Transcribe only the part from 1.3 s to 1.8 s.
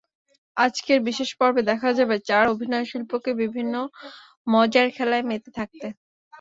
পর্বে